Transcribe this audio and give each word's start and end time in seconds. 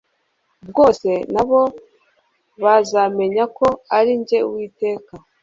bwose 0.69 1.09
na 1.33 1.43
bo 1.49 1.61
bazamenya 2.63 3.43
ko 3.57 3.67
ari 3.97 4.11
jye 4.27 4.39
uwiteka 4.47 5.13